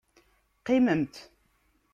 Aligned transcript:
Qqimemt. 0.59 1.13